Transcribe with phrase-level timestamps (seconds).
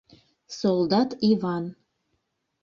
[0.57, 1.65] Солдат Иван.